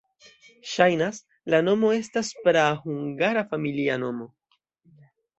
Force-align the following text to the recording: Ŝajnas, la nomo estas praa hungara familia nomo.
Ŝajnas, 0.75 1.17
la 1.53 1.59
nomo 1.65 1.91
estas 1.97 2.31
praa 2.45 2.63
hungara 2.85 3.43
familia 3.51 3.99
nomo. 4.05 4.27